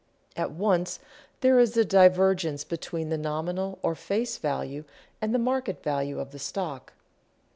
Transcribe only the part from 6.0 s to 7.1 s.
of the stock.